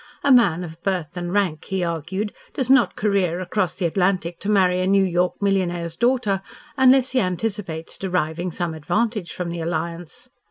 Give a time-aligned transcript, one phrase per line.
[0.23, 4.49] A man of birth and rank, he argued, does not career across the Atlantic to
[4.49, 6.41] marry a New York millionaire's daughter
[6.75, 10.31] unless he anticipates deriving some advantage from the alliance.